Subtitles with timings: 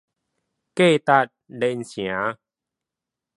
[0.03, 0.03] 價
[1.27, 2.35] 值連城